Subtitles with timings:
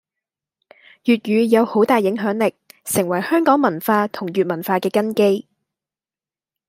[1.03, 2.55] 粵語有好大影響力，
[2.85, 5.47] 成為香港文化同粵文化嘅根基